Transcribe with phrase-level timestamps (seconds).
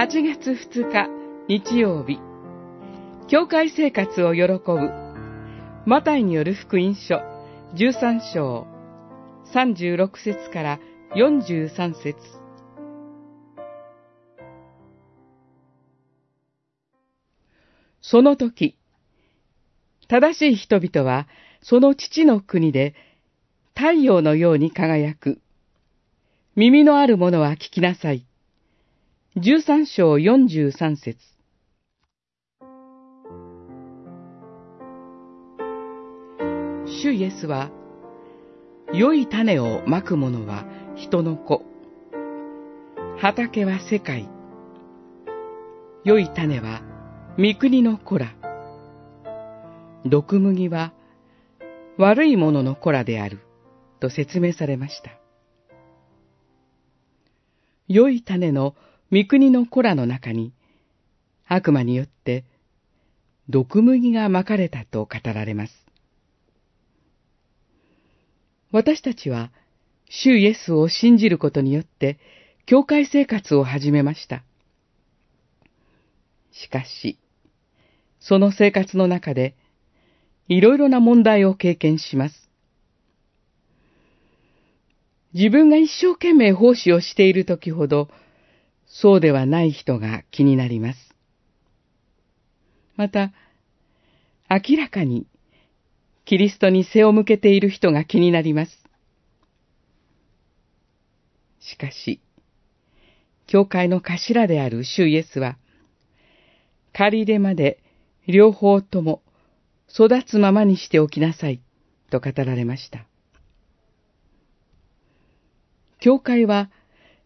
[0.00, 1.10] 8月2日
[1.46, 2.18] 日曜日
[3.28, 4.90] 教会生活を喜ぶ
[5.84, 7.16] マタイによる福音書
[7.74, 8.66] 13章
[9.52, 10.80] 36節から
[11.14, 12.16] 43節
[18.00, 18.78] その時、
[20.08, 21.28] 正しい人々は
[21.60, 22.94] その父の国で
[23.74, 25.42] 太陽のように輝く。
[26.56, 28.24] 耳のある者は聞きなさい。
[29.36, 31.16] 13章43節
[36.84, 37.70] 主イエスは、
[38.92, 40.64] 良い種をまく者は
[40.96, 41.62] 人の子。
[43.18, 44.28] 畑は世界。
[46.02, 46.82] 良い種は
[47.38, 48.34] 御国の子ら。
[50.04, 50.92] 毒麦は
[51.98, 53.38] 悪い者の子らである。
[54.00, 55.12] と説明されました。
[57.86, 58.74] 良い種の
[59.12, 60.52] 御国の子らの中に、
[61.46, 62.44] 悪魔によって
[63.48, 65.72] 毒麦がまかれたと語られます。
[68.70, 69.50] 私たちは、
[70.08, 72.18] 主イエスを信じることによって、
[72.66, 74.44] 教会生活を始めました。
[76.52, 77.18] しかし、
[78.20, 79.56] その生活の中で、
[80.46, 82.48] いろいろな問題を経験します。
[85.32, 88.08] 自分が一生懸命奉仕をしている時ほど、
[88.92, 90.98] そうではない人が気になります。
[92.96, 93.32] また、
[94.50, 95.26] 明らかに
[96.24, 98.72] キリストに背を向けている人が気になります。
[101.60, 102.20] しかし、
[103.46, 105.56] 教会の頭である主イエスは、
[106.92, 107.78] 借り入れまで
[108.26, 109.22] 両方とも
[109.88, 111.60] 育つままにしておきなさい
[112.10, 113.06] と語られました。
[116.00, 116.70] 教会は、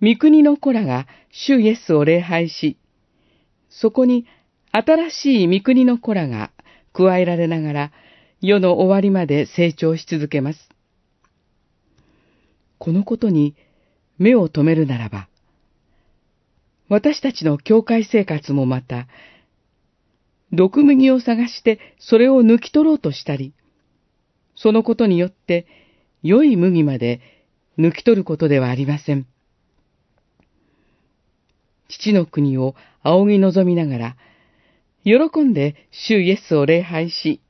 [0.00, 2.76] 御国の子らが主イエスを礼拝し、
[3.68, 4.26] そこに
[4.72, 6.50] 新しい御国の子らが
[6.92, 7.92] 加えられながら、
[8.40, 10.68] 世の終わりまで成長し続けます。
[12.78, 13.56] このことに
[14.18, 15.28] 目を留めるならば、
[16.88, 19.08] 私たちの教会生活もまた、
[20.52, 23.52] 毒麦を探してそれを抜き取ろうとしたり、
[24.54, 25.66] そのことによって
[26.22, 27.20] 良い麦まで
[27.78, 29.26] 抜き取ることではありません。
[31.98, 34.16] 父の国を仰ぎ望みながら、
[35.04, 37.40] 喜んで主イエスを礼拝し、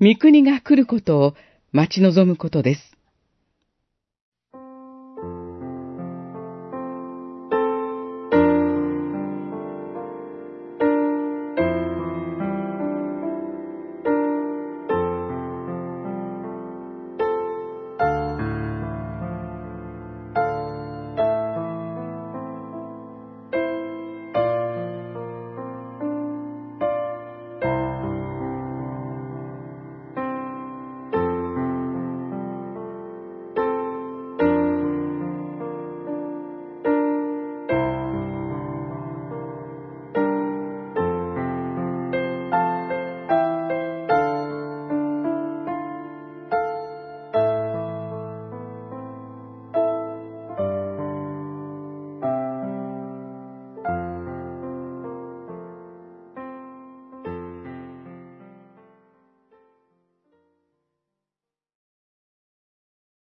[0.00, 1.34] 御国が来ることを
[1.72, 2.93] 待ち望むことです。